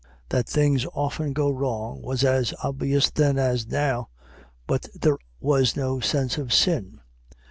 [0.29, 4.09] That things often go wrong was as obvious then as now,
[4.65, 7.01] but there was no sense of sin.